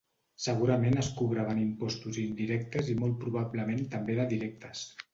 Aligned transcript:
Segurament 0.45 0.97
es 1.01 1.09
cobraven 1.19 1.61
impostos 1.65 2.19
indirectes 2.23 2.93
i 2.95 2.99
molt 3.05 3.23
probablement 3.23 3.89
també 3.97 4.21
de 4.23 4.31
directes. 4.37 4.87